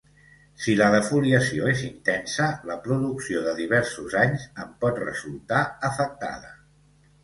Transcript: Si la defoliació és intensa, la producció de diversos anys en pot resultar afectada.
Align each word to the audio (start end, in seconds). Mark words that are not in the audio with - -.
Si 0.61 0.73
la 0.79 0.87
defoliació 0.95 1.67
és 1.73 1.83
intensa, 1.89 2.49
la 2.71 2.79
producció 2.89 3.45
de 3.51 3.55
diversos 3.63 4.19
anys 4.27 4.51
en 4.67 4.77
pot 4.85 5.07
resultar 5.09 5.65
afectada. 5.95 6.57